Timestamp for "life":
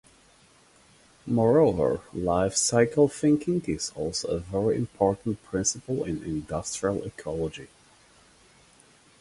2.11-2.55